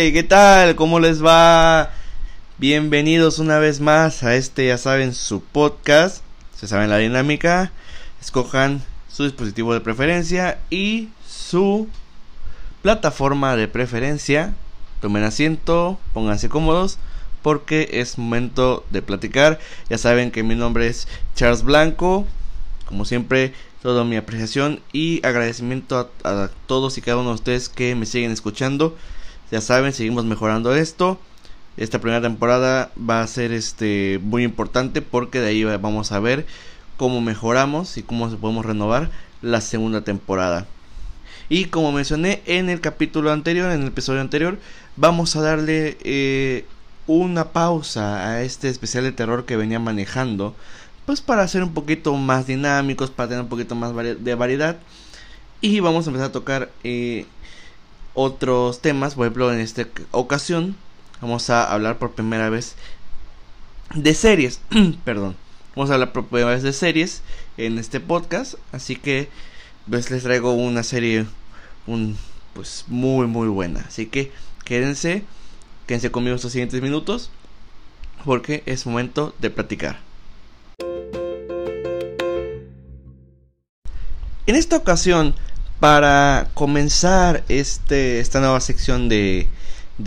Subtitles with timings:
[0.00, 0.76] ¿qué tal?
[0.76, 1.90] ¿Cómo les va?
[2.56, 6.22] Bienvenidos una vez más a este, ya saben, su podcast.
[6.56, 7.70] Se saben la dinámica.
[8.18, 11.86] Escojan su dispositivo de preferencia y su
[12.80, 14.54] plataforma de preferencia.
[15.02, 16.98] Tomen asiento, pónganse cómodos
[17.42, 19.58] porque es momento de platicar.
[19.90, 22.26] Ya saben que mi nombre es Charles Blanco.
[22.86, 27.94] Como siempre, toda mi apreciación y agradecimiento a, todos y cada uno de ustedes que
[27.94, 28.96] me siguen escuchando.
[29.50, 31.18] Ya saben, seguimos mejorando esto.
[31.76, 36.46] Esta primera temporada va a ser este muy importante porque de ahí vamos a ver
[36.96, 39.10] cómo mejoramos y cómo podemos renovar
[39.42, 40.66] la segunda temporada.
[41.48, 44.58] Y como mencioné en el capítulo anterior, en el episodio anterior,
[44.94, 46.64] vamos a darle eh,
[47.08, 50.54] una pausa a este especial de terror que venía manejando,
[51.06, 54.76] pues para ser un poquito más dinámicos, para tener un poquito más de variedad.
[55.60, 57.26] Y vamos a empezar a tocar eh,
[58.22, 60.76] otros temas, por ejemplo, en esta ocasión
[61.22, 62.74] vamos a hablar por primera vez
[63.94, 64.60] de series,
[65.04, 65.36] perdón,
[65.74, 67.22] vamos a hablar por primera vez de series
[67.56, 69.30] en este podcast, así que
[69.88, 71.24] pues les traigo una serie
[71.86, 72.18] un
[72.52, 74.32] pues muy muy buena, así que
[74.66, 75.24] quédense,
[75.86, 77.30] quédense conmigo estos siguientes minutos
[78.26, 79.98] porque es momento de platicar.
[84.46, 85.34] En esta ocasión,
[85.80, 89.48] para comenzar este, esta nueva sección de,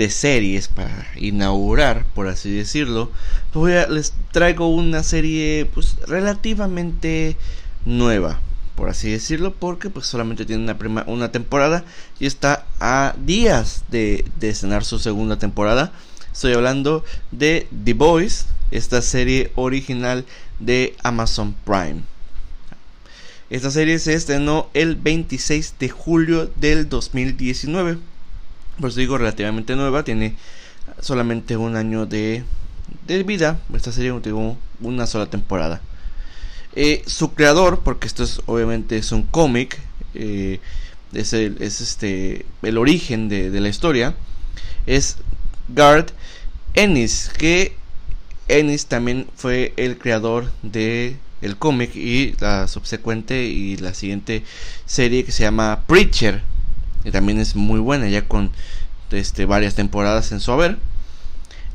[0.10, 3.12] series para inaugurar, por así decirlo,
[3.52, 7.38] pues les traigo una serie pues relativamente
[7.86, 8.40] nueva,
[8.76, 11.84] por así decirlo, porque pues solamente tiene una, prima, una temporada
[12.20, 15.92] y está a días de, de su segunda temporada.
[16.32, 20.26] Estoy hablando de The Boys, esta serie original
[20.60, 22.02] de Amazon Prime.
[23.54, 27.98] Esta serie se estrenó el 26 de julio del 2019
[28.80, 30.36] por eso digo relativamente nueva, tiene
[31.00, 32.44] solamente un año de,
[33.08, 33.60] de vida.
[33.74, 35.82] Esta serie tuvo una sola temporada.
[36.76, 39.80] Eh, su creador, porque esto es obviamente es un cómic,
[40.16, 40.60] eh,
[41.14, 44.16] es, el, es este el origen de, de la historia,
[44.88, 45.18] es
[45.70, 46.12] Garth
[46.74, 47.76] Ennis, que
[48.48, 54.44] Ennis también fue el creador de el cómic y la subsecuente y la siguiente
[54.86, 56.42] serie que se llama Preacher
[57.04, 58.52] que también es muy buena, ya con
[59.12, 60.78] este, varias temporadas en su haber.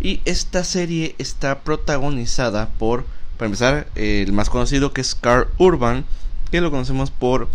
[0.01, 3.05] Y esta serie está protagonizada por,
[3.37, 6.05] para empezar, el más conocido que es Carl Urban,
[6.51, 7.49] que lo conocemos por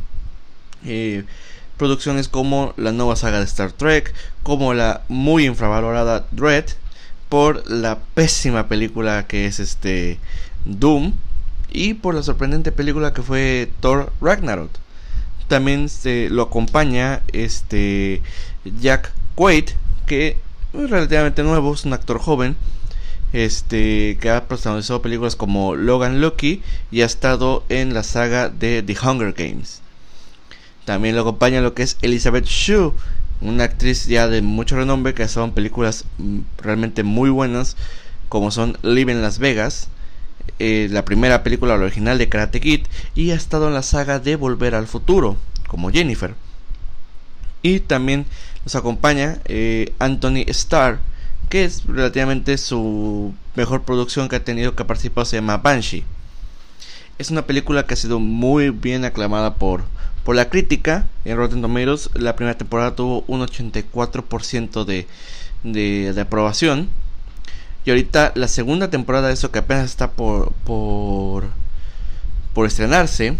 [0.85, 1.23] eh,
[1.77, 4.13] producciones como la nueva saga de Star Trek,
[4.43, 6.65] como la muy infravalorada Dread,
[7.29, 10.19] por la pésima película que es este
[10.65, 11.13] Doom,
[11.73, 14.71] y por la sorprendente película que fue Thor Ragnarok
[15.47, 18.21] también se lo acompaña este
[18.79, 19.69] Jack Quaid
[20.05, 20.37] que
[20.73, 22.55] es relativamente nuevo, es un actor joven
[23.33, 28.83] este que ha protagonizado películas como Logan Lucky y ha estado en la saga de
[28.83, 29.81] The Hunger Games.
[30.85, 32.93] También lo acompaña lo que es Elizabeth Shue,
[33.41, 37.75] una actriz ya de mucho renombre que ha estado en películas mm, realmente muy buenas
[38.29, 39.89] como son Live en Las Vegas,
[40.59, 44.35] eh, la primera película original de Karate Kid y ha estado en la saga de
[44.35, 45.37] Volver al Futuro,
[45.67, 46.35] como Jennifer.
[47.61, 48.25] Y también
[48.63, 50.99] nos acompaña eh, Anthony Starr,
[51.49, 56.03] que es relativamente su mejor producción que ha tenido que ha se llama Banshee.
[57.17, 59.83] Es una película que ha sido muy bien aclamada por,
[60.23, 61.07] por la crítica.
[61.25, 65.07] En Rotten Tomatoes la primera temporada tuvo un 84% de,
[65.63, 66.89] de, de aprobación
[67.85, 71.51] y ahorita la segunda temporada de eso que apenas está por, por,
[72.65, 73.37] estrenarse,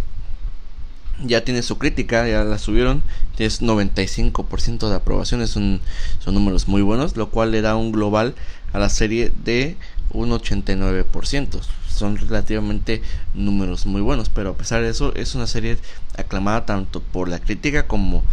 [1.23, 3.03] ya tiene su crítica, ya la subieron,
[3.37, 5.79] es 95% de aprobación, son,
[6.19, 8.35] son números muy buenos, lo cual le da un global
[8.73, 9.77] a la serie de
[10.11, 11.59] un 89%.
[11.87, 13.01] Son relativamente
[13.33, 15.77] números muy buenos, pero a pesar de eso es una serie
[16.17, 18.23] aclamada tanto por la crítica como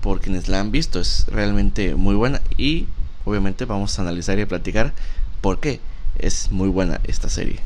[0.00, 1.00] por quienes la han visto.
[1.00, 2.86] Es realmente muy buena y
[3.24, 4.92] obviamente vamos a analizar y a platicar
[5.40, 5.80] por qué
[6.18, 7.60] es muy buena esta serie.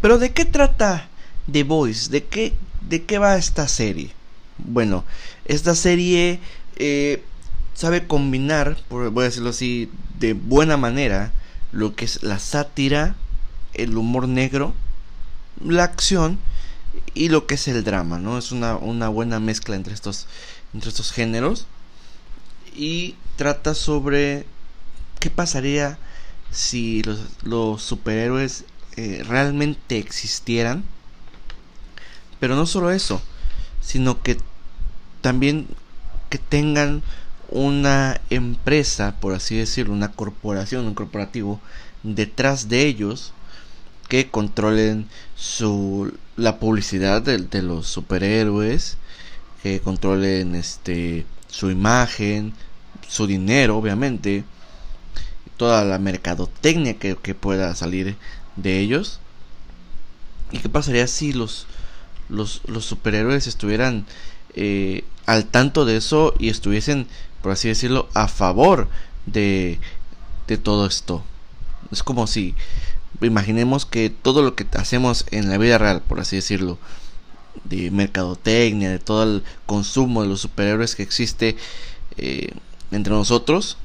[0.00, 1.08] Pero ¿de qué trata
[1.50, 2.10] The Voice?
[2.10, 2.54] ¿De qué,
[2.88, 4.12] de qué va esta serie?
[4.58, 5.04] Bueno,
[5.44, 6.40] esta serie
[6.76, 7.22] eh,
[7.74, 11.32] sabe combinar, voy a decirlo así, de buena manera,
[11.72, 13.14] lo que es la sátira,
[13.74, 14.74] el humor negro,
[15.64, 16.38] la acción
[17.14, 18.38] y lo que es el drama, ¿no?
[18.38, 20.26] Es una, una buena mezcla entre estos,
[20.74, 21.66] entre estos géneros
[22.74, 24.44] y trata sobre
[25.18, 25.96] qué pasaría
[26.50, 27.02] si
[27.42, 28.66] los, superhéroes
[28.98, 30.84] eh, realmente existieran.
[32.38, 33.22] Pero no solo eso,
[33.80, 34.36] sino que
[35.22, 35.68] también
[36.28, 37.02] que tengan
[37.48, 41.62] una empresa, por así decirlo, una corporación, un corporativo
[42.02, 43.32] detrás de ellos
[44.08, 48.98] que controlen su la publicidad de, de los superhéroes,
[49.62, 52.52] que controlen este su imagen,
[53.10, 54.44] su dinero, obviamente,
[55.56, 58.16] toda la mercadotecnia que, que pueda salir
[58.54, 59.18] de ellos.
[60.52, 61.66] ¿Y qué pasaría si los,
[62.28, 64.06] los, los superhéroes estuvieran
[64.54, 67.08] eh, al tanto de eso y estuviesen,
[67.42, 68.88] por así decirlo, a favor
[69.26, 69.80] de,
[70.46, 71.24] de todo esto?
[71.90, 72.54] Es como si,
[73.20, 76.78] imaginemos que todo lo que hacemos en la vida real, por así decirlo,
[77.64, 81.56] de mercadotecnia, de todo el consumo de los superhéroes que existe
[82.16, 82.52] eh,
[82.90, 83.76] entre nosotros,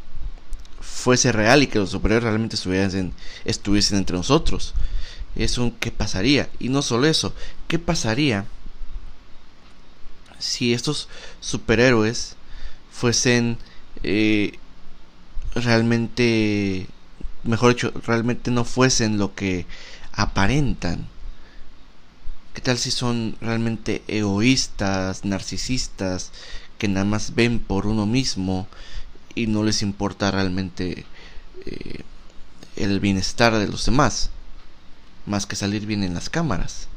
[0.79, 3.13] fuese real y que los superhéroes realmente estuviesen,
[3.43, 4.73] estuviesen entre nosotros.
[5.35, 6.49] Es un qué pasaría.
[6.59, 7.33] Y no solo eso,
[7.67, 8.45] ¿qué pasaría
[10.39, 11.07] si estos
[11.39, 12.35] superhéroes
[12.91, 13.57] fuesen
[14.03, 14.57] eh,
[15.53, 16.87] realmente,
[17.43, 19.65] mejor dicho, realmente no fuesen lo que
[20.13, 21.07] aparentan?
[22.55, 26.31] ¿Qué tal si son realmente egoístas, narcisistas,
[26.77, 28.69] que nada más ven por uno mismo
[29.35, 31.05] y no les importa realmente
[31.65, 32.03] eh,
[32.77, 34.29] el bienestar de los demás?
[35.25, 36.87] Más que salir bien en las cámaras.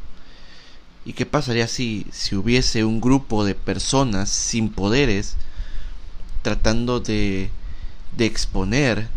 [1.05, 5.34] ¿Y qué pasaría si, si hubiese un grupo de personas sin poderes
[6.43, 7.50] tratando de,
[8.16, 9.08] de exponer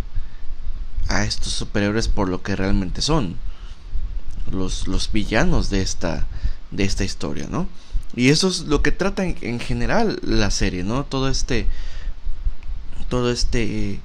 [1.07, 3.37] a estos superhéroes por lo que realmente son?
[4.49, 6.27] los, los villanos de esta,
[6.71, 7.67] de esta historia, ¿no?
[8.15, 11.05] Y eso es lo que trata en, general la serie, ¿no?
[11.05, 11.67] Todo este.
[13.09, 13.99] Todo este.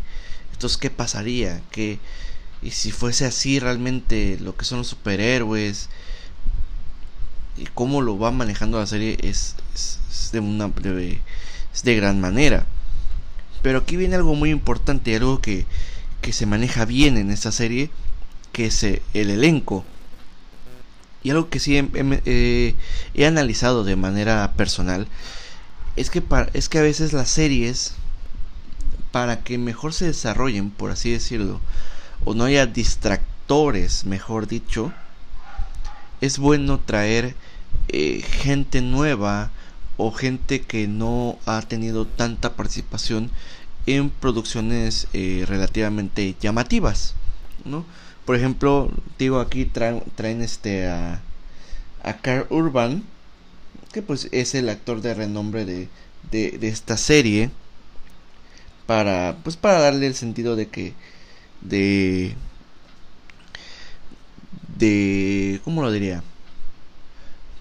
[0.52, 1.60] Entonces, ¿qué pasaría?
[1.70, 1.98] ¿Qué,
[2.62, 5.88] y si fuese así realmente lo que son los superhéroes.
[7.56, 9.56] Y cómo lo va manejando la serie es,
[10.32, 10.70] de una.
[11.84, 12.66] De gran manera.
[13.62, 15.66] Pero aquí viene algo muy importante, algo que,
[16.20, 17.90] que se maneja bien en esta serie,
[18.52, 19.84] que es el elenco
[21.26, 22.76] y algo que sí he,
[23.16, 25.08] he, analizado de manera personal
[25.96, 27.94] es que, es que a veces las series,
[29.10, 31.60] para que mejor se desarrollen, por así decirlo,
[32.24, 34.92] o no haya distractores, mejor dicho,
[36.20, 37.34] es bueno traer
[37.88, 39.50] eh, gente nueva
[39.96, 43.32] o gente que no ha tenido tanta participación
[43.86, 47.16] en producciones eh, relativamente llamativas,
[47.64, 47.84] ¿no?
[48.26, 50.02] Por ejemplo, digo aquí traen,
[50.42, 51.22] este a,
[52.02, 53.04] a Carl Urban,
[53.92, 55.88] que pues es el actor de renombre de,
[56.30, 57.50] de, de, esta serie,
[58.86, 60.94] para pues para darle el sentido de que
[61.60, 62.34] de
[64.78, 66.22] de cómo lo diría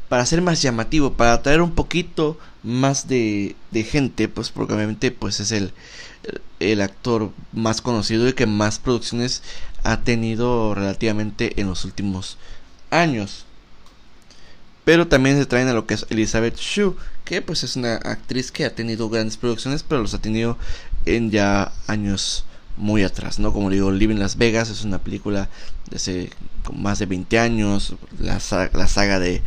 [0.10, 5.12] para ser más llamativo para atraer un poquito más de, de gente pues porque obviamente
[5.12, 5.74] pues es el,
[6.60, 9.42] el actor más conocido y que más producciones
[9.86, 12.38] ha tenido relativamente en los últimos
[12.90, 13.46] años.
[14.84, 18.52] Pero también se traen a lo que es Elizabeth Shue, que pues es una actriz
[18.52, 20.58] que ha tenido grandes producciones, pero los ha tenido
[21.06, 22.46] en ya años
[22.78, 23.54] muy atrás, ¿no?
[23.54, 25.50] Como digo, Living Las Vegas es una película
[25.90, 26.30] de hace
[26.74, 28.40] más de 20 años, la,
[28.74, 29.42] la saga de,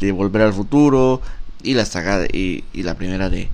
[0.00, 1.22] de, Volver al Futuro
[1.62, 3.48] y la saga de, y, la primera de,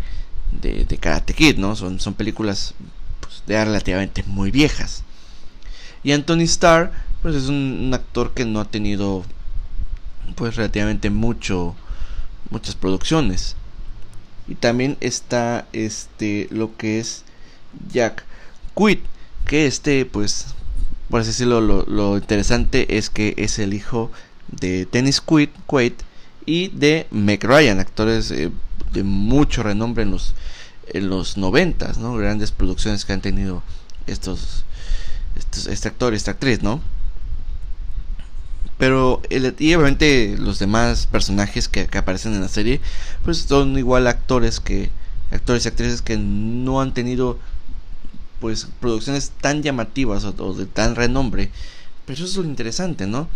[0.60, 1.76] de, de, Karate Kid, ¿no?
[1.76, 2.74] Son, son películas
[3.20, 5.04] pues, de relativamente muy viejas.
[6.02, 6.92] Y Anthony Starr,
[7.23, 9.25] pues es un, actor que no ha tenido,
[10.35, 11.75] pues relativamente mucho,
[12.50, 13.56] muchas producciones.
[14.49, 17.25] Y también está este, lo que es
[17.92, 18.25] Jack
[18.75, 18.99] Quaid,
[19.47, 20.47] que este, pues,
[21.09, 24.11] por así decirlo, lo, interesante es que es el hijo
[24.49, 25.92] de Dennis Quaid, Quaid
[26.44, 28.50] y de Meg Ryan, actores eh,
[28.92, 30.35] de mucho renombre en los
[30.88, 32.14] en los noventas, ¿no?
[32.14, 33.62] Grandes producciones que han tenido
[34.06, 34.64] estos
[35.36, 36.80] este, este, actor, esta actriz, ¿no?
[38.78, 42.80] Pero y obviamente los demás personajes que, aparecen en la serie,
[43.24, 44.90] pues son igual actores que
[45.30, 47.38] actores y actrices que no han tenido
[48.40, 51.50] pues producciones tan llamativas o, de tan renombre.
[52.04, 53.28] Pero eso es lo interesante, ¿no?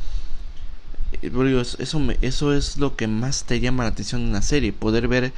[1.22, 5.32] Eso, eso es lo que más te llama la atención en la serie, poder ver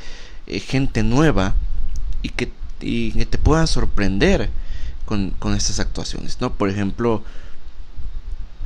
[0.46, 1.54] eh, gente nueva
[2.22, 2.50] y que,
[2.80, 4.48] y que te puedan sorprender
[5.08, 6.52] con, estas actuaciones, ¿no?
[6.52, 7.22] Por ejemplo,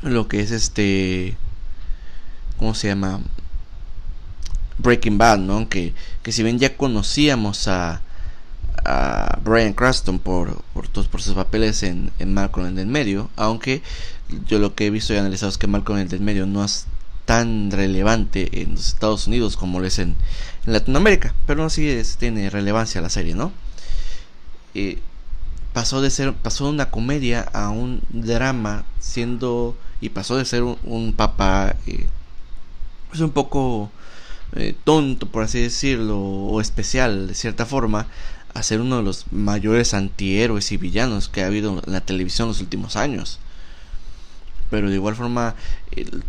[0.02, 1.36] lo que es este,
[2.58, 3.20] ¿cómo se llama?
[4.78, 5.68] Breaking Bad, ¿no?
[5.68, 8.02] Que, que si bien ya conocíamos a,
[9.44, 10.88] Brian Cranston por, por,
[11.22, 13.80] sus papeles en, Malcolm en el medio, aunque
[14.48, 16.86] yo lo que he visto y analizado es que Malcolm en el medio no es
[17.24, 20.16] tan relevante en los Estados Unidos como lo es en,
[20.66, 23.52] Latinoamérica, pero no sí tiene relevancia la serie, ¿no?
[24.74, 24.98] eh,
[25.72, 30.62] pasó de ser pasó de una comedia a un drama siendo y pasó de ser
[30.62, 32.06] un, papá eh,
[33.08, 33.90] pues un poco
[34.54, 38.06] eh, tonto por así decirlo o especial de cierta forma
[38.54, 42.46] a ser uno de los mayores antihéroes y villanos que ha habido en la televisión
[42.46, 43.38] en los últimos años.
[44.70, 45.54] Pero de igual forma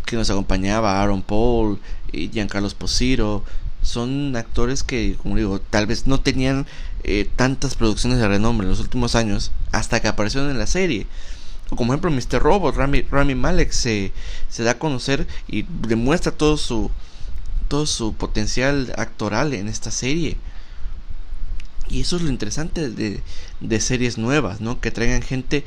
[0.06, 1.80] que nos acompañaba Aaron Paul
[2.12, 3.44] y Giancarlo Esposito
[3.82, 6.66] son actores que como digo tal vez no tenían
[7.04, 11.08] eh, tantas producciones de renombre en los últimos años hasta que aparecieron en la serie.
[11.70, 12.42] Como ejemplo Mr.
[12.42, 14.12] Robot, Rami, Rami Malek se,
[14.50, 16.92] se da a conocer y demuestra todo su,
[17.68, 20.38] todo su potencial actoral en esta serie.
[21.90, 23.22] Y eso es lo interesante de,
[23.60, 24.80] de series nuevas, ¿no?
[24.80, 25.66] Que traigan gente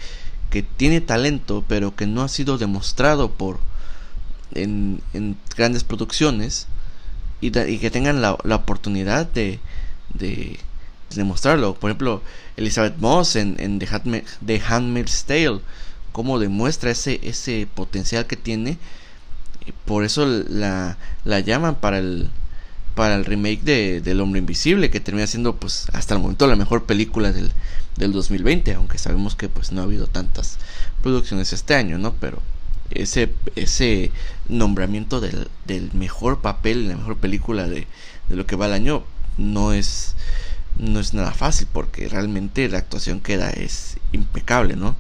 [0.50, 3.60] que tiene talento, pero que no ha sido demostrado por
[4.52, 6.66] en, en grandes producciones
[7.40, 9.60] y, que tengan la, la oportunidad de,
[11.14, 11.74] demostrarlo.
[11.74, 12.22] Por ejemplo,
[12.56, 15.60] Elizabeth Moss en, en The, Handmaid's Tale,
[16.12, 18.78] cómo demuestra ese, ese potencial que tiene.
[19.66, 22.30] Y por eso la, la llaman para el,
[22.94, 26.56] para el remake de, del Hombre Invisible, que termina siendo pues hasta el momento la
[26.56, 27.52] mejor película del,
[27.96, 30.58] del 2020, aunque sabemos que pues no ha habido tantas
[31.02, 32.14] producciones este año, ¿no?
[32.14, 32.40] Pero
[32.90, 34.12] ese, ese
[34.48, 37.86] nombramiento del, del mejor papel, la mejor película de,
[38.28, 39.04] de lo que va el año,
[39.36, 40.14] no es
[40.78, 44.96] no es nada fácil porque realmente la actuación que da es impecable, ¿no?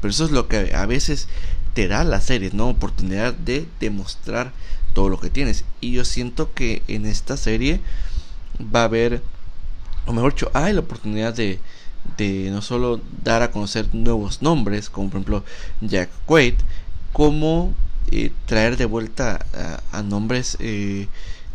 [0.00, 1.28] Pero eso es lo que a veces
[1.74, 2.68] te da la serie, ¿no?
[2.68, 4.52] Oportunidad de demostrar
[4.94, 5.64] todo lo que tienes.
[5.80, 7.80] Y yo siento que en esta serie
[8.74, 9.22] va a haber,
[10.06, 11.60] o mejor dicho, hay la oportunidad de,
[12.16, 15.44] de no solo dar a conocer nuevos nombres, como por ejemplo
[15.80, 16.54] Jack Quaid,
[17.12, 17.74] como
[18.10, 19.46] eh, traer de vuelta
[19.92, 21.08] a, nombres eh,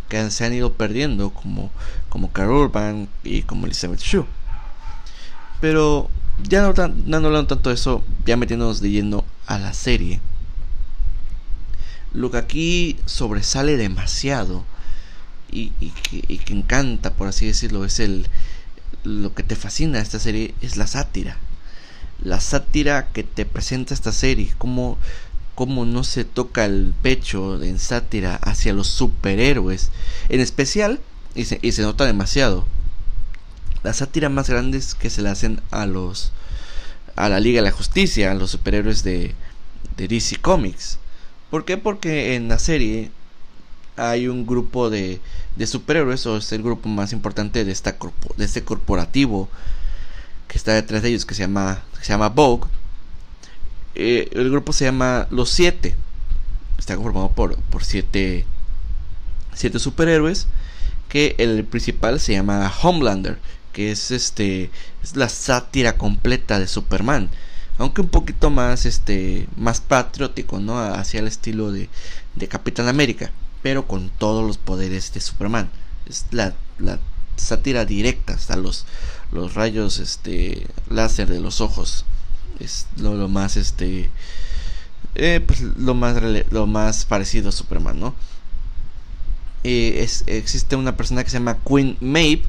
[0.10, 1.72] que se han ido perdiendo, como,
[2.10, 4.26] como Carol Urban y como Elizabeth Shue.
[5.62, 6.10] Pero
[6.44, 10.20] ya no, tan, hablando tanto de eso, ya metiéndonos de lleno a la serie.
[12.14, 14.64] Lo que aquí sobresale demasiado
[15.52, 18.28] y, que, que, encanta, por así decirlo, es el
[19.04, 21.38] lo que te fascina de esta serie es la sátira.
[22.22, 24.98] La sátira que te presenta esta serie, como
[25.56, 29.90] cómo no se toca el pecho en sátira hacia los superhéroes.
[30.30, 31.00] En especial,
[31.34, 32.66] y se, y se nota demasiado,
[33.84, 36.32] la sátira más grandes que se le hacen a los
[37.16, 39.34] a la Liga de la Justicia, a los superhéroes de,
[39.96, 41.00] de DC Comics.
[41.50, 41.78] ¿Por qué?
[41.78, 43.10] Porque en la serie
[43.96, 45.22] hay un grupo de,
[45.56, 47.96] de superhéroes, o es el grupo más importante de, esta
[48.36, 49.48] de este corporativo
[50.50, 52.68] que está detrás de ellos, que se llama, que se llama Vogue
[53.96, 55.96] eh, el grupo se llama Los Siete.
[56.78, 58.46] Está conformado por, por siete,
[59.54, 60.48] siete superhéroes.
[61.10, 63.40] Que el principal se llama Homelander.
[63.74, 64.70] Que es este.
[65.02, 67.30] Es la sátira completa de Superman.
[67.78, 69.48] Aunque un poquito más este.
[69.56, 70.78] más patriótico, ¿no?
[70.78, 71.90] Hacia el estilo de,
[72.36, 73.32] de Capitán América.
[73.64, 75.70] Pero con todos los poderes de Superman.
[76.06, 77.00] Es la, la
[77.38, 78.34] sátira directa.
[78.34, 78.86] Hasta los,
[79.32, 80.68] los rayos este.
[80.90, 82.06] láser de los ojos
[82.60, 84.10] es lo, más este
[85.16, 86.22] eh, pues lo más
[86.52, 88.16] lo más parecido a Superman no
[89.64, 92.44] eh, es, existe una persona que se llama Queen Maeve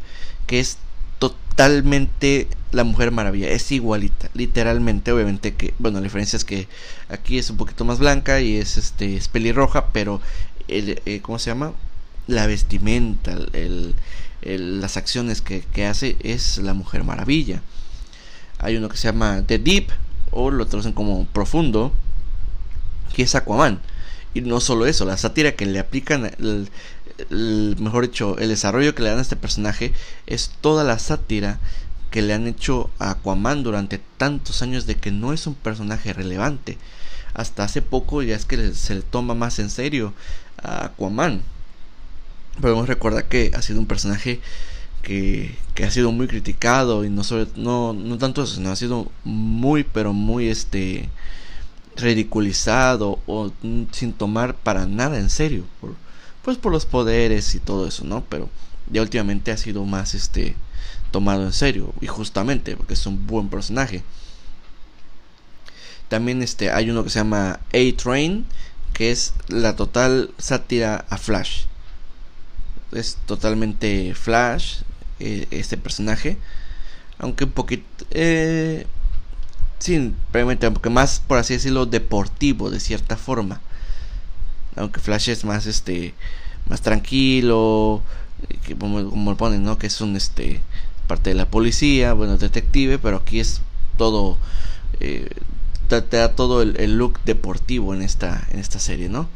[0.46, 0.78] que es
[1.18, 6.68] totalmente la Mujer Maravilla es igualita literalmente obviamente que bueno la diferencia es que
[7.08, 10.20] aquí es un poquito más blanca y es este es pelirroja pero
[10.68, 11.72] el, eh, cómo se llama
[12.26, 13.94] la vestimenta el,
[14.42, 17.62] las acciones que, que hace es la Mujer Maravilla
[18.58, 19.88] hay uno que se llama The Deep,
[20.30, 21.92] o lo traducen como Profundo,
[23.14, 23.80] que es Aquaman.
[24.34, 26.30] Y no solo eso, la sátira que le aplican,
[27.30, 29.92] el, mejor dicho, el desarrollo que le dan a este personaje
[30.26, 31.58] es toda la sátira
[32.10, 36.12] que le han hecho a Aquaman durante tantos años de que no es un personaje
[36.12, 36.76] relevante.
[37.32, 40.12] Hasta hace poco ya es que se le toma más en serio
[40.62, 41.40] a Aquaman.
[42.60, 44.40] Podemos recordar que ha sido un personaje
[45.06, 47.22] que, ha sido muy criticado y no,
[47.54, 51.08] no, no tanto eso, sino ha sido muy, pero muy este
[51.94, 53.52] ridiculizado o
[53.92, 55.94] sin tomar para nada en serio, por,
[56.42, 58.24] pues por los poderes y todo eso, ¿no?
[58.24, 58.50] Pero
[58.90, 60.56] ya últimamente ha sido más este
[61.12, 64.02] tomado en serio y justamente porque es un buen personaje.
[66.08, 68.44] También este hay uno que se llama A-Train,
[68.92, 71.64] que es la total sátira a Flash.
[72.92, 74.78] Es totalmente Flash,
[75.20, 76.36] eh, este personaje.
[77.18, 77.84] Aunque un poquito...
[78.10, 78.86] Eh,
[79.78, 83.60] sí, probablemente un más, por así decirlo, deportivo de cierta forma.
[84.76, 86.14] Aunque Flash es más, este,
[86.68, 88.02] más tranquilo,
[88.78, 89.78] como, como lo ponen, ¿no?
[89.78, 90.60] Que es un, este,
[91.06, 93.62] parte de la policía, bueno, detective, pero aquí es
[93.96, 94.36] todo,
[95.00, 95.28] eh,
[95.88, 99.28] te, da todo el, look deportivo en esta, en esta serie, ¿no?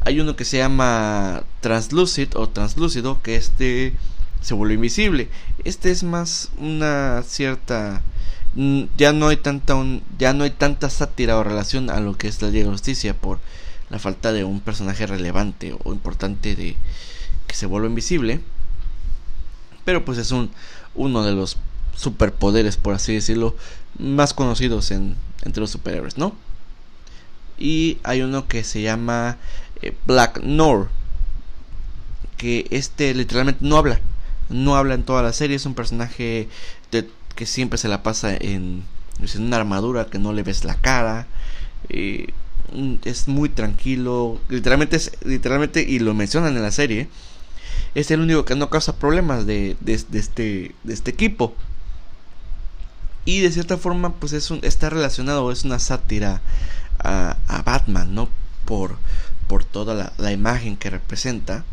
[0.00, 3.94] Hay uno que se llama Translucid o Translúcido, que este
[4.40, 5.28] se vuelve invisible.
[5.64, 8.02] Este es más una cierta
[8.54, 9.76] mm, ya no hay tanta
[10.18, 13.38] ya no hay tanta sátira o relación a lo que es la Liga Justicia por
[13.90, 16.76] la falta de un personaje relevante o importante de
[17.46, 18.40] que se vuelve invisible.
[19.84, 20.50] Pero pues es un
[20.94, 21.56] uno de los
[21.96, 23.56] superpoderes, por así decirlo,
[23.98, 26.34] más conocidos en, entre los superhéroes, ¿no?
[27.58, 29.36] Y hay uno que se llama
[29.82, 30.88] eh, Black Noir,
[32.36, 34.00] que este literalmente no habla,
[34.50, 36.48] no habla en toda la serie, es un personaje
[36.90, 38.84] que siempre se la pasa en,
[39.20, 41.26] en, una armadura que no le ves la cara.
[41.88, 42.28] Eh,
[43.04, 47.08] es muy tranquilo, literalmente es literalmente y lo mencionan en la serie
[47.94, 51.54] es el único que no causa problemas de, este, de este equipo.
[53.24, 56.40] Y de cierta forma, pues es un, está relacionado, es una sátira
[56.98, 58.28] a, Batman, ¿no?
[58.64, 58.96] Por,
[59.46, 61.64] por toda la, imagen que representa.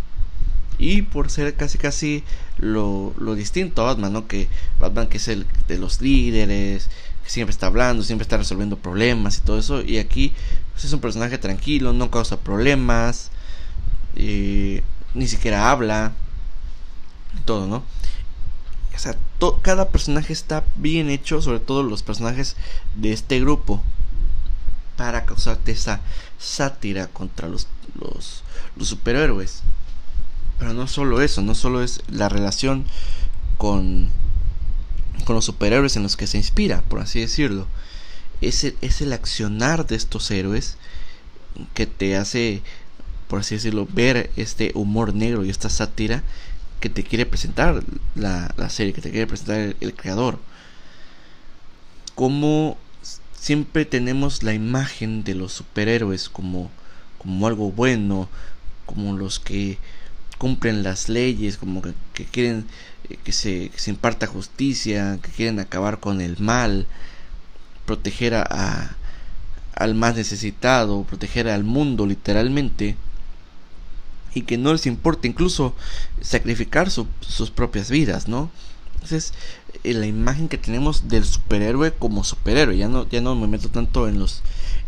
[0.80, 2.24] Y por ser casi casi
[2.58, 4.28] lo, lo, distinto a Batman, ¿no?
[4.28, 4.48] Que
[4.80, 6.90] Batman que es el de los líderes,
[7.24, 9.82] que siempre está hablando, siempre está resolviendo problemas y todo eso.
[9.82, 10.34] Y aquí
[10.74, 13.32] pues, es un personaje tranquilo, no causa problemas.
[14.16, 14.84] Eh,
[15.14, 16.14] ni siquiera habla,
[17.46, 17.84] todo, ¿no?
[18.96, 19.16] O sea,
[19.62, 22.56] cada personaje está bien hecho, sobre todo los personajes
[22.96, 23.84] de este grupo,
[24.96, 26.02] para causarte esa
[26.40, 27.68] sátira contra los,
[28.00, 28.44] los,
[28.76, 29.62] los superhéroes.
[30.60, 32.86] Pero no solo eso, no solo es la relación
[33.58, 34.10] con,
[35.26, 37.68] con los superhéroes en los que se inspira, por así decirlo.
[38.42, 40.78] Es es el accionar de estos héroes
[41.74, 42.62] que te hace
[43.28, 46.24] por así decirlo, ver este humor negro y esta sátira
[46.80, 47.84] que te quiere presentar
[48.16, 50.40] la, serie, que te quiere presentar el, creador.
[52.16, 52.78] Como
[53.34, 56.72] siempre tenemos la imagen de los superhéroes como,
[57.18, 58.30] como algo bueno,
[58.86, 59.78] como los que
[60.38, 61.94] cumplen las leyes, como que,
[62.26, 62.66] quieren
[63.10, 66.88] eh, que se, se, imparta justicia, que quieren acabar con el mal,
[67.86, 68.96] proteger a,
[69.76, 72.96] al más necesitado, proteger al mundo literalmente
[74.34, 75.74] y que no les importa incluso
[76.22, 78.52] sacrificar sus propias vidas, ¿no?
[78.96, 79.34] Entonces,
[79.84, 83.70] eh, la imagen que tenemos del superhéroe como superhéroe, ya no, ya no me meto
[83.70, 84.42] tanto en los,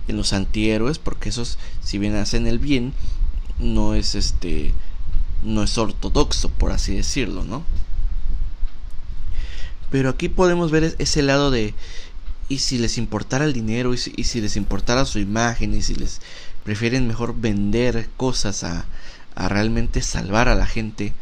[0.08, 2.94] en los antihéroes, porque esos, si bien hacen el bien,
[3.60, 4.74] no es este,
[5.44, 7.64] no es ortodoxo, por así decirlo, ¿no?
[9.90, 11.74] Pero aquí podemos ver ese lado de,
[12.48, 16.22] y si les importara el dinero, y si, les importara su imagen, y si les
[16.64, 18.86] prefieren mejor vender cosas a,
[19.36, 21.14] a realmente salvar a la gente.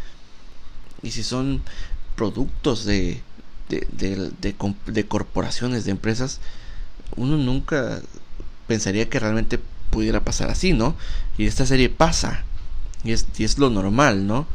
[1.03, 1.61] Y si son
[2.15, 3.21] productos de,
[3.69, 6.39] de, de, de, corporaciones, de empresas,
[7.15, 8.01] uno nunca
[8.67, 9.59] pensaría que realmente
[9.91, 10.95] pudiera pasar así, ¿no?
[11.37, 12.43] Y esta serie pasa.
[13.03, 14.47] Y es, y es lo normal, ¿no?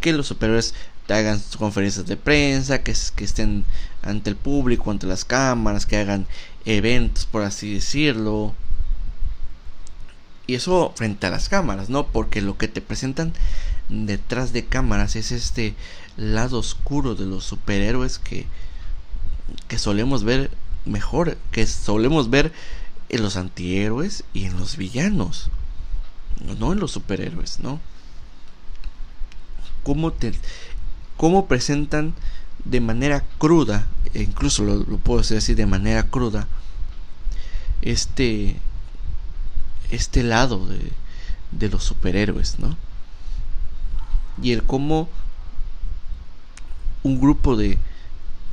[0.00, 0.74] Que los superhéroes
[1.08, 3.64] hagan conferencias de prensa, que, que estén
[4.02, 6.26] ante el público, ante las cámaras, que hagan
[6.64, 8.54] eventos, por así decirlo.
[10.46, 12.06] Y eso frente a las cámaras, ¿no?
[12.06, 13.32] Porque lo que te presentan
[13.88, 15.74] detrás de cámaras es este
[16.16, 18.46] lado oscuro de los superhéroes que,
[19.68, 20.50] que solemos ver
[20.84, 22.52] mejor, que solemos ver
[23.08, 25.50] en los antihéroes y en los villanos,
[26.58, 27.80] no en los superhéroes, ¿no?
[29.82, 30.32] Cómo, te,
[31.16, 32.14] cómo presentan
[32.64, 36.46] de manera cruda, e incluso lo, lo puedo decir de manera cruda,
[37.82, 38.56] este
[39.90, 40.92] este lado de,
[41.52, 42.76] de los superhéroes, ¿no?
[44.42, 45.08] Y el cómo
[47.02, 47.78] un grupo de,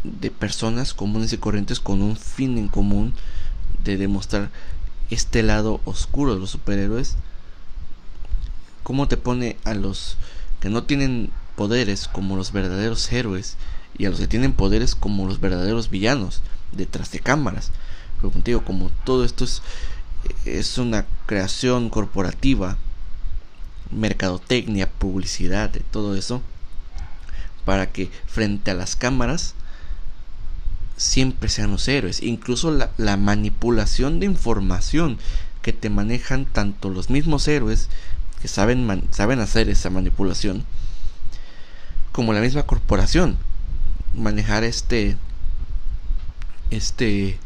[0.03, 3.13] de personas comunes y corrientes con un fin en común
[3.83, 4.49] de demostrar
[5.09, 7.17] este lado oscuro de los superhéroes,
[8.85, 10.15] cómo te pone a los
[10.61, 13.57] que no tienen poderes como los verdaderos héroes
[13.97, 17.71] y a los que tienen poderes como los verdaderos villanos detrás de cámaras.
[18.17, 19.61] Pero contigo, como todo esto es
[20.45, 22.77] es una creación corporativa,
[23.91, 26.41] mercadotecnia, publicidad, todo eso,
[27.63, 29.55] para que frente a las cámaras
[30.97, 32.21] siempre sean los héroes.
[32.21, 35.17] Incluso la, manipulación de información
[35.61, 37.89] que te manejan tanto los mismos héroes
[38.47, 40.65] saben, saben hacer esa manipulación,
[42.11, 43.37] como la misma corporación.
[44.15, 45.17] Manejar este,
[46.69, 47.37] este,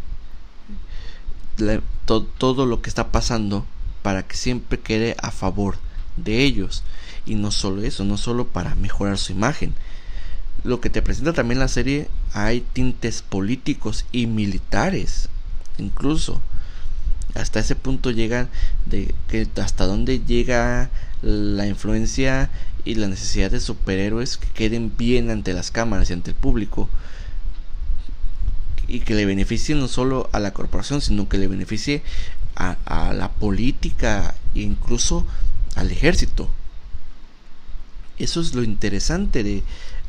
[2.38, 3.65] todo lo que está pasando
[4.03, 5.77] para que siempre quede a favor
[6.17, 6.83] de ellos.
[7.25, 9.73] Y no solo eso, no solo para mejorar su imagen,
[10.63, 15.29] lo que te presenta también la serie hay tintes políticos y militares
[15.79, 16.41] incluso
[17.36, 18.50] hasta ese punto llegan
[18.86, 20.89] de que hasta dónde llega
[21.22, 22.50] la influencia
[22.86, 26.89] y la necesidad de superhéroes que queden bien ante las cámaras y ante el público
[28.88, 32.02] y que le beneficie no solo a la corporación sino que le beneficie
[32.56, 35.26] a, la política e incluso
[35.76, 36.50] al ejército
[38.18, 39.63] eso es lo interesante de,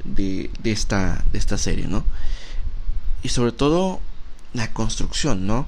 [0.04, 2.04] de, esta, de esta serie, ¿no?
[3.22, 4.00] Y sobre todo
[4.52, 5.66] la construcción, ¿no?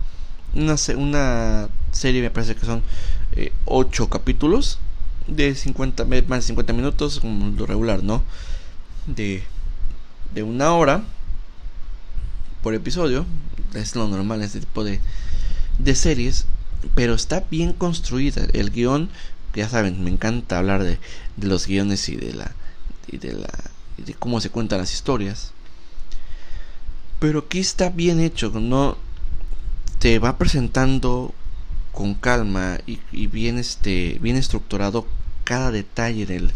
[0.55, 2.83] Una, serie me parece que son
[3.65, 4.79] 8 eh, capítulos
[5.27, 8.23] de 50, más de 50 minutos, como lo regular, ¿no?
[9.07, 9.43] De,
[10.35, 11.05] de una hora
[12.63, 13.27] por episodio,
[13.75, 15.01] es lo normal este tipo de,
[15.79, 16.47] de series,
[16.95, 18.47] pero está bien construida.
[18.53, 19.11] El guion,
[19.55, 20.99] ya saben, me encanta hablar de,
[21.37, 22.53] de los guiones y de la
[23.09, 23.51] y de la
[23.99, 25.53] de cómo se cuentan las historias.
[27.19, 28.97] Pero aquí está bien hecho, no
[30.03, 31.33] te va presentando
[31.93, 35.07] con calma y, bien este bien estructurado
[35.45, 36.51] cada detalle del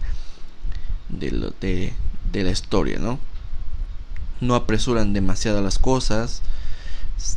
[1.09, 1.93] de, de,
[2.33, 3.21] de la historia, ¿no?
[4.41, 6.43] No apresuran demasiado las cosas,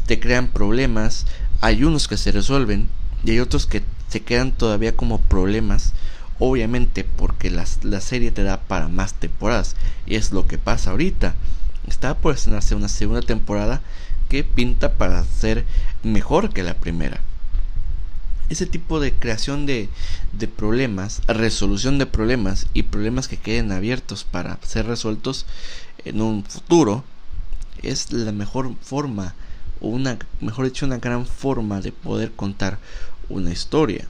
[0.07, 1.27] te crean problemas,
[1.61, 2.89] hay unos que se resuelven
[3.23, 5.93] y hay otros que se quedan todavía como problemas
[6.39, 9.75] Obviamente porque la, la serie te da para más temporadas.
[10.05, 11.35] Y es lo que pasa ahorita.
[11.85, 13.81] Está por estrenarse una segunda temporada
[14.29, 15.65] que pinta para ser
[16.03, 17.21] mejor que la primera.
[18.49, 19.89] Ese tipo de creación de,
[20.31, 25.45] de, problemas, resolución de problemas y problemas que queden abiertos para ser resueltos
[26.05, 27.03] en un futuro
[27.83, 29.35] es la mejor forma,
[29.81, 32.79] o una, mejor dicho, una gran forma de poder contar
[33.29, 34.07] una historia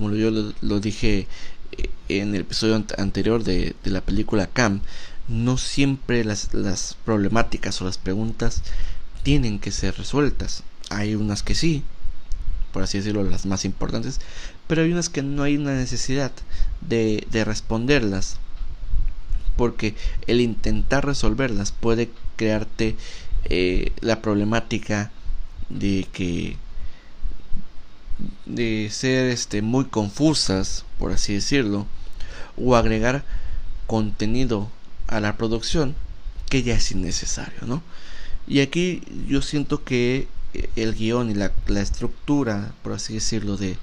[0.00, 0.30] como yo
[0.62, 1.26] lo, dije
[1.72, 4.80] eh, en el episodio anterior de, la película Cam,
[5.28, 8.62] no siempre las, las, problemáticas o las preguntas
[9.22, 10.62] tienen que ser resueltas.
[10.88, 11.84] Hay unas que sí,
[12.72, 14.20] por así decirlo, las más importantes,
[14.66, 16.32] pero hay unas que no hay una necesidad
[16.80, 18.38] de, de responderlas,
[19.56, 19.94] porque
[20.26, 22.96] el intentar resolverlas puede crearte
[23.44, 25.10] eh, la problemática
[25.68, 26.56] de que
[28.46, 31.86] de ser este muy confusas, por así decirlo,
[32.56, 33.24] o agregar
[33.86, 34.70] contenido
[35.06, 35.94] a la producción
[36.48, 37.82] que ya es innecesario, ¿no?
[38.50, 40.26] Y aquí yo siento que
[40.74, 43.78] el guion y la, la estructura, por así decirlo, de,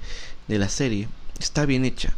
[0.46, 1.08] de, la serie
[1.40, 2.12] está bien hecha.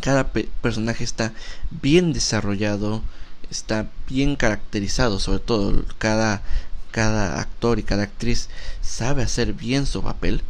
[0.00, 1.34] Cada personaje está
[1.70, 3.00] bien desarrollado,
[3.48, 6.42] está bien caracterizado, sobre todo cada
[6.90, 8.48] cada actor y cada actriz
[8.82, 10.42] sabe hacer bien su papel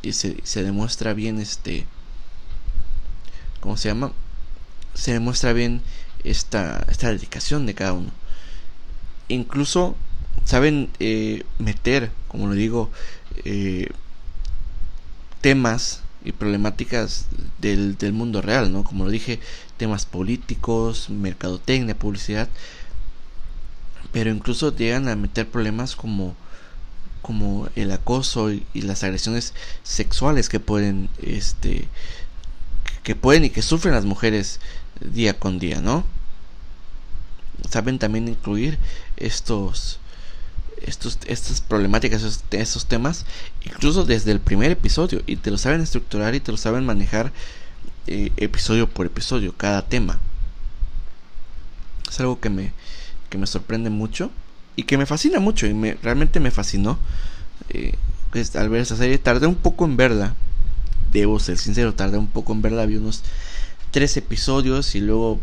[0.00, 1.86] y se, se demuestra bien este
[3.60, 4.12] ¿cómo se llama?
[4.94, 5.82] se demuestra bien
[6.24, 8.10] esta, esta dedicación de cada uno
[9.28, 9.96] incluso
[10.44, 12.90] saben eh, meter como lo digo
[13.44, 13.88] eh,
[15.40, 17.26] temas y problemáticas
[17.60, 18.82] del, del mundo real, ¿no?
[18.82, 19.38] Como lo dije,
[19.76, 22.48] temas políticos, mercadotecnia, publicidad,
[24.12, 26.34] pero incluso llegan a meter problemas como
[27.22, 31.88] como el acoso y, las agresiones sexuales que pueden este
[33.02, 34.60] que pueden y que sufren las mujeres
[35.00, 36.04] día con día, ¿no?
[37.68, 38.78] Saben también incluir
[39.18, 39.98] estos
[40.82, 43.26] estos estas problemáticas, estos, temas
[43.64, 47.32] incluso desde el primer episodio y te lo saben estructurar y te lo saben manejar
[48.06, 50.20] eh, episodio por episodio cada tema.
[52.08, 52.72] Es algo que me
[53.28, 54.30] que me sorprende mucho
[54.76, 56.98] y que me fascina mucho y me, realmente me fascinó
[57.70, 57.94] eh,
[58.30, 59.18] pues, al ver esta serie.
[59.18, 60.34] Tardé un poco en verla,
[61.12, 63.22] debo ser sincero, tardé un poco en verla, vi unos
[63.90, 65.40] tres episodios y luego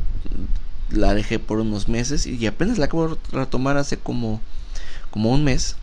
[0.90, 4.42] la dejé por unos meses y apenas la acabo de retomar hace como,
[5.12, 5.76] como un mes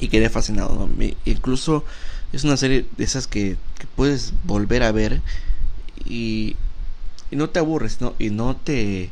[0.00, 0.88] y quedé fascinado.
[1.24, 1.84] incluso
[2.32, 5.22] es una serie de esas que, que puedes volver a ver
[6.04, 6.56] y,
[7.30, 8.14] y no te aburres ¿no?
[8.18, 9.10] y no te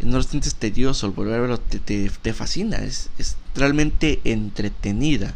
[0.00, 5.34] no lo sientes tedioso, al volver a verlo te, te, fascina, es, es, realmente entretenida.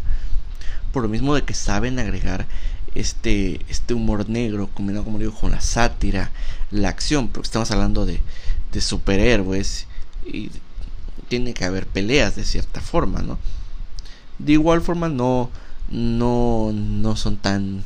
[0.92, 2.46] Por lo mismo de que saben agregar
[2.94, 6.30] este, este humor negro combinado, como digo, con la sátira,
[6.70, 8.20] la acción, porque estamos hablando de,
[8.72, 9.86] de superhéroes
[10.24, 10.50] y
[11.28, 13.38] tiene que haber peleas de cierta forma, ¿no?
[14.38, 15.50] De igual forma no,
[15.90, 17.84] no, no son tan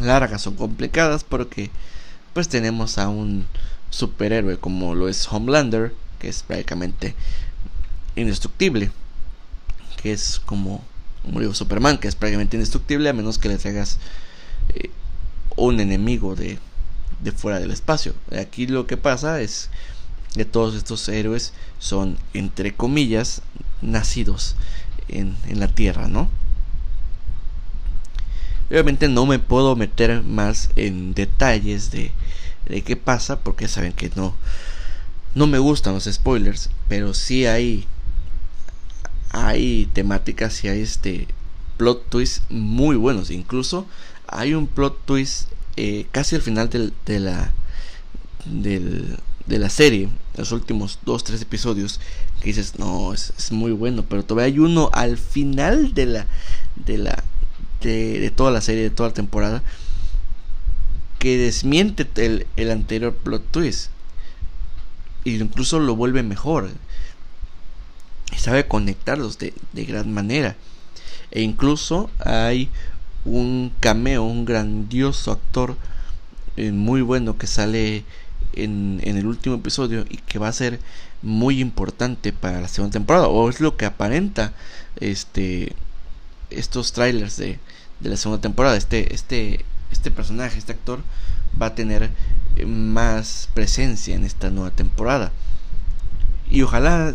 [0.00, 1.70] largas o complicadas porque
[2.34, 3.46] pues tenemos a un
[3.90, 7.14] superhéroe como lo es Homelander, que es prácticamente
[8.16, 8.90] indestructible,
[10.02, 10.82] que es como,
[11.22, 13.98] como digo, Superman, que es prácticamente indestructible a menos que le traigas
[14.74, 14.90] eh,
[15.56, 16.58] un enemigo de,
[17.20, 18.14] de fuera del espacio.
[18.38, 19.70] Aquí lo que pasa es
[20.36, 23.42] de todos estos héroes son, entre comillas,
[23.82, 24.56] nacidos
[25.08, 26.28] en, en la Tierra, ¿no?
[28.70, 32.12] Obviamente no me puedo meter más en detalles de,
[32.68, 34.34] de qué pasa, porque saben que no,
[35.34, 37.86] no me gustan los spoilers, pero sí hay,
[39.30, 41.28] hay temáticas y hay este
[41.76, 43.30] plot twists muy buenos.
[43.30, 43.86] Incluso
[44.26, 47.52] hay un plot twist eh, casi al final del, de la
[48.46, 52.00] del, de la serie, los últimos dos tres episodios,
[52.40, 56.26] que dices no es, muy bueno, pero todavía hay uno al final de la
[56.76, 57.24] de la
[57.80, 59.62] de, toda la serie, de toda la temporada,
[61.18, 63.90] que desmiente el, el anterior plot twist.
[65.24, 66.68] Y incluso lo vuelve mejor.
[68.32, 70.56] Y sabe conectarlos de, de gran manera.
[71.30, 72.70] E incluso hay
[73.24, 75.76] un cameo, un grandioso actor
[76.56, 78.04] eh, muy bueno que sale
[78.56, 80.80] en, el último episodio y que va a ser
[81.22, 83.28] muy importante para la segunda temporada.
[83.28, 84.52] O es lo que aparenta
[85.00, 85.74] este
[86.50, 87.58] estos trailers de,
[88.00, 88.76] de la segunda temporada.
[88.76, 91.00] Este, este, este personaje, este actor,
[91.60, 92.10] va a tener
[92.56, 95.32] eh, más presencia en esta nueva temporada.
[96.50, 97.14] Y ojalá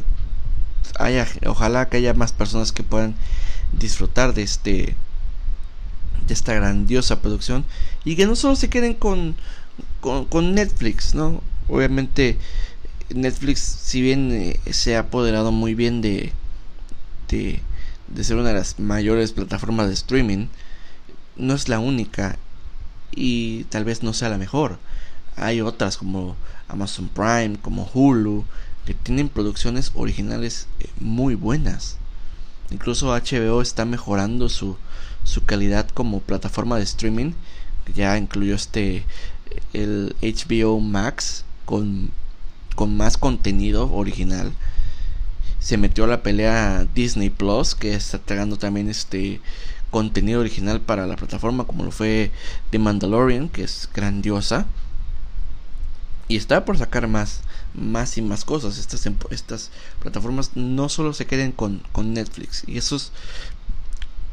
[0.99, 3.15] haya, ojalá que haya más personas que puedan
[3.71, 4.95] disfrutar de este
[6.27, 7.65] de esta grandiosa producción
[8.03, 9.35] y que no solo se queden con,
[10.01, 11.41] con, con Netflix, ¿no?
[11.69, 12.37] Obviamente
[13.09, 16.33] Netflix, si bien eh, se ha apoderado muy bien de,
[17.29, 17.61] de,
[18.07, 20.47] de ser una de las mayores plataformas de streaming,
[21.35, 22.37] no es la única
[23.11, 24.79] y tal vez no sea la mejor.
[25.35, 26.35] Hay otras como
[26.67, 28.45] Amazon Prime, como Hulu,
[28.85, 31.97] que tienen producciones originales eh, muy buenas.
[32.69, 34.77] Incluso HBO está mejorando su,
[35.23, 37.33] su calidad como plataforma de streaming.
[37.93, 39.03] Ya incluyó este
[39.73, 42.11] el HBO Max con,
[42.75, 44.53] con más contenido original.
[45.59, 49.39] Se metió a la pelea Disney Plus, que está tragando también este
[49.91, 52.31] contenido original para la plataforma, como lo fue
[52.71, 54.65] The Mandalorian, que es grandiosa.
[56.27, 57.41] Y está por sacar más,
[57.73, 58.77] más y más cosas.
[58.77, 62.63] Estas, estas plataformas no solo se queden con, con Netflix.
[62.67, 63.11] Y eso es,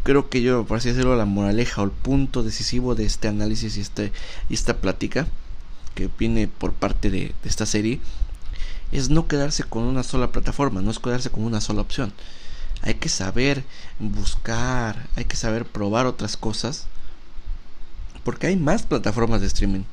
[0.03, 3.77] creo que yo, por así decirlo, la moraleja o el punto decisivo de este análisis
[3.77, 4.13] y, este,
[4.49, 5.27] y esta plática
[5.95, 8.01] que viene por parte de, de esta serie.
[8.91, 12.13] Es no quedarse con una sola plataforma, no es quedarse con una sola opción
[12.83, 13.65] hay que saber
[13.99, 16.87] buscar, hay que saber probar otras cosas.
[18.25, 19.85] Porque hay más plataformas de streaming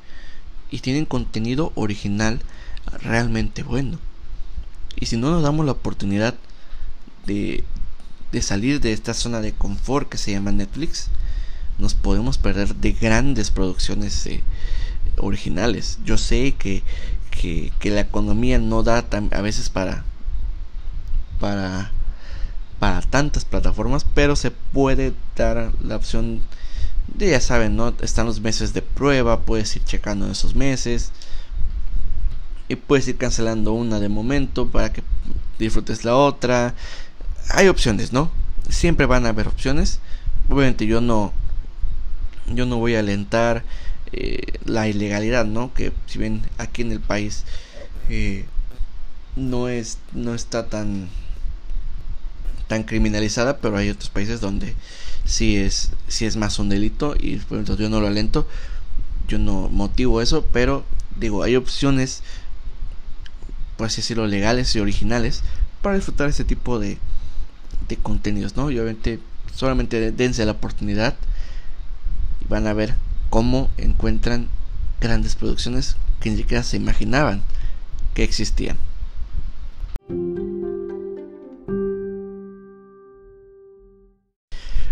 [0.70, 2.42] y tienen contenido original
[3.02, 4.00] realmente bueno.
[4.96, 6.36] Y si no nos damos la oportunidad
[7.26, 7.64] de,
[8.36, 11.08] de salir de esta zona de confort que se llama Netflix,
[11.80, 14.44] nos podemos perder de grandes producciones eh,
[15.18, 16.00] originales.
[16.04, 16.84] Yo sé que,
[17.32, 20.04] que, la economía no da a veces para,
[21.40, 21.92] para
[22.80, 26.42] para tantas plataformas, pero se puede dar la opción
[27.08, 27.94] de, ya saben, ¿no?
[28.02, 31.12] Están los meses de prueba, puedes ir checando en esos meses
[32.68, 35.04] y puedes ir cancelando una de momento para que
[35.58, 36.74] disfrutes la otra.
[37.50, 38.32] Hay opciones, ¿no?
[38.70, 40.00] Siempre van a haber opciones.
[40.50, 41.34] Obviamente yo no
[42.48, 43.64] yo no voy a alentar
[44.12, 45.74] eh, la ilegalidad, ¿no?
[45.74, 47.44] Que si bien aquí en el país
[48.10, 48.46] eh,
[49.36, 51.10] no es no está tan
[52.68, 54.76] tan criminalizada, pero hay otros países donde
[55.26, 58.48] sí es, sí es más un delito y pues, yo no lo alento,
[59.28, 60.86] yo no motivo eso, pero
[61.18, 62.22] digo, hay opciones,
[63.78, 65.42] por así decirlo, legales y originales
[65.82, 66.98] para disfrutar este tipo de,
[67.88, 68.72] de contenidos, ¿no?
[68.72, 69.20] Y obviamente
[69.54, 71.16] solamente dense la oportunidad
[72.42, 72.96] y van a ver
[73.30, 74.50] cómo encuentran
[75.00, 77.44] grandes producciones que ni siquiera se imaginaban
[78.14, 78.78] que existían.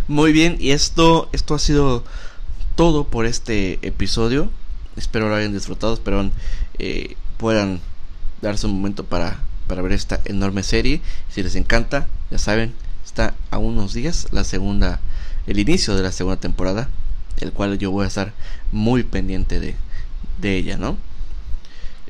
[0.07, 2.03] Muy bien, y esto, esto ha sido
[2.75, 4.49] todo por este episodio.
[4.97, 6.29] Espero lo hayan disfrutado, espero
[6.77, 7.79] eh, puedan
[8.41, 11.01] darse un momento para, para ver esta enorme serie.
[11.29, 12.73] Si les encanta, ya saben,
[13.13, 14.99] está a unos días la segunda,
[15.45, 16.89] el inicio de la segunda temporada,
[17.39, 18.33] el cual yo voy a estar
[18.71, 19.75] muy pendiente de,
[20.41, 20.97] de ella, ¿no?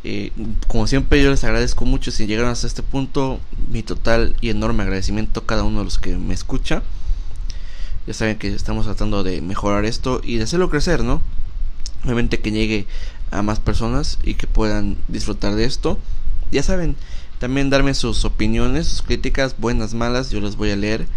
[0.06, 0.32] Eh,
[0.70, 4.84] como siempre yo les agradezco mucho si llegaron hasta este punto, mi total y enorme
[4.84, 6.84] agradecimiento a cada uno de los que me escucha.
[8.08, 11.22] Ya saben que estamos tratando de mejorar esto y de hacerlo crecer, ¿no?
[12.06, 12.86] Obviamente que llegue
[13.32, 16.00] a más personas y que puedan disfrutar de esto.
[16.52, 16.96] Ya saben,
[17.44, 21.08] también darme sus opiniones, sus críticas, buenas, malas, yo las voy a leer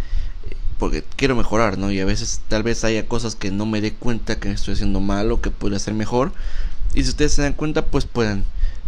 [0.77, 1.89] porque quiero mejorar, ¿no?
[1.89, 4.99] Y a veces tal vez haya cosas que no me dé cuenta que estoy haciendo
[4.99, 6.33] mal o que puedo hacer mejor.
[6.93, 8.43] Y si ustedes se dan cuenta, pues puedan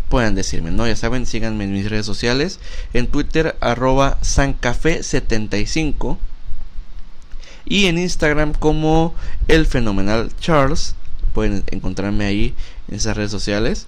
[0.10, 0.86] puedan decirme, ¿no?
[0.86, 2.60] Ya saben, síganme en mis redes sociales,
[2.94, 6.18] en Twitter arroba sancafe75
[7.64, 9.16] y en Instagram como
[9.48, 10.94] el fenomenal Charles.
[11.34, 12.54] Pueden encontrarme ahí
[12.90, 13.88] en esas redes sociales.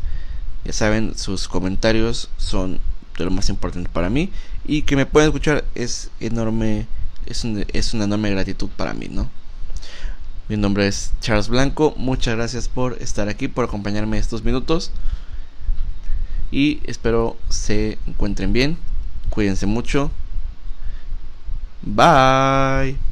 [0.64, 2.80] Ya saben, sus comentarios son
[3.26, 4.32] lo más importante para mí
[4.66, 6.88] y que me puedan escuchar es enorme,
[7.26, 9.30] es, es una enorme gratitud para mí, ¿no?
[10.52, 11.94] Mi nombre es Charles Blanco.
[11.96, 14.92] Muchas gracias por estar aquí, por acompañarme estos minutos.
[16.52, 18.78] Y espero se encuentren bien.
[19.30, 20.12] Cuídense mucho.
[21.82, 23.11] Bye.